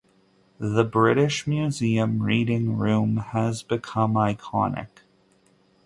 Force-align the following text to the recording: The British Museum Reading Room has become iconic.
The 0.57 0.83
British 0.83 1.45
Museum 1.45 2.23
Reading 2.23 2.75
Room 2.75 3.17
has 3.17 3.61
become 3.61 4.15
iconic. 4.15 4.87